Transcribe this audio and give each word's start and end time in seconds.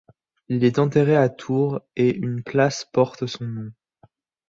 Il 0.47 0.63
est 0.63 0.79
enterré 0.79 1.15
à 1.15 1.29
Tours 1.29 1.79
et 1.95 2.09
une 2.15 2.41
place 2.41 2.89
porte 2.91 3.27
son 3.27 3.43
nom. 3.45 3.71